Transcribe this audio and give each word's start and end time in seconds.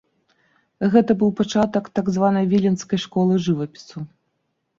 Гэта 0.95 1.11
быў 1.19 1.29
пачатак 1.39 1.83
так 1.99 2.09
званай 2.15 2.49
віленскай 2.55 2.99
школы 3.05 3.37
жывапісу. 3.51 3.97